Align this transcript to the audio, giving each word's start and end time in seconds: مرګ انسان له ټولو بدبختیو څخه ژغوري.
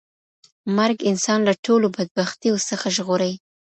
مرګ 0.77 0.97
انسان 1.11 1.39
له 1.47 1.53
ټولو 1.65 1.87
بدبختیو 1.95 2.55
څخه 2.69 2.87
ژغوري. 2.95 3.33